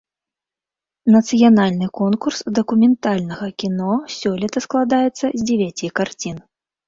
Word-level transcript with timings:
Нацыянальны 1.15 1.89
конкурс 1.99 2.39
дакументальнага 2.59 3.47
кіно 3.63 3.91
сёлета 4.19 4.59
складаецца 4.67 5.13
з 5.19 5.39
дзевяці 5.47 5.93
карцін. 6.01 6.37